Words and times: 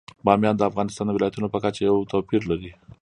بامیان 0.25 0.55
د 0.57 0.61
افغانستان 0.69 1.05
د 1.07 1.11
ولایاتو 1.15 1.51
په 1.53 1.59
کچه 1.65 1.81
یو 1.89 1.97
توپیر 2.11 2.41
لري. 2.51 2.71